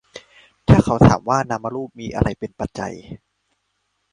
[0.67, 2.93] ถ้าเขาถามว่า นามรูปมีอะไรเป็นปัจจัย